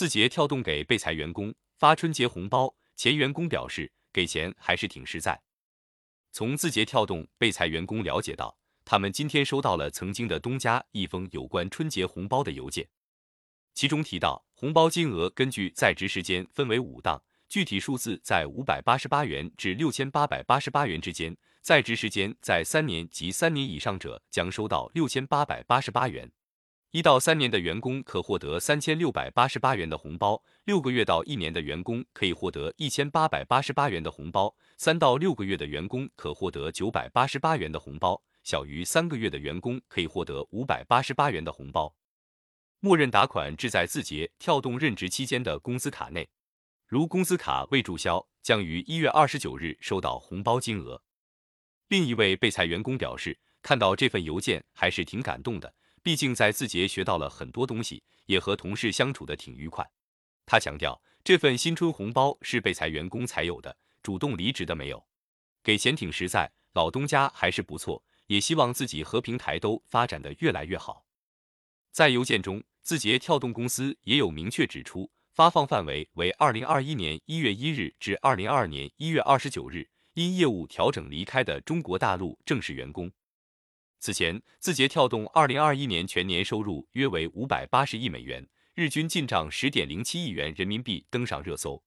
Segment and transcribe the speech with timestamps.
[0.00, 5.38] 字节跳动给被裁员工发春节红包，前员工表示给钱还是挺实在。
[6.32, 12.88] 从字节跳动被裁员工了解到，他们今天收到了曾经的东家一封有关春节红包的邮件，
[13.74, 26.32] 其中提到红包金额根据在职时间分为五档，具体数字在五百八十八元至六千八百八十八元之间，在职时间在三年及三年以上者将收到六千八百八十八元。
[26.92, 41.94] 一到三年的员工可获得三千六百八十八元的红包，六个月到一年的员工可以获得一千八百八十八元的红包，三到六个月的员工可获得九百八十八元的红包，小于三个月的员工可以获得五百八十八元的红包。
[42.80, 46.28] 默认打款至在字节跳动任职期间的工资卡内，
[46.88, 51.00] 如工资卡未注销，将于一月二十九日收到红包金额。
[51.86, 55.72] 另一位被裁员工表示，看到这份邮件还是挺感动的。
[56.02, 59.88] 毕竟在字节学到了很多东西，也和同事相处的挺愉快。
[60.46, 65.06] 他强调，这份新春红包是被裁员工才有的，主动离职的没有。
[65.62, 71.04] 给钱挺实在，老东家还是不错，也希望自己和平台都发展的越来越好。
[71.92, 83.12] 在邮件中，字节跳动公司也有明确指出，发放范围为二零二一年一月一日至二零二二年一月二十九日，因业务调整离开的中国大陆正式员工。
[84.00, 91.84] 此前，字节跳动二零二一年全年收入约为五百八十亿美元，日均进账十点零七亿元人民币登上热搜。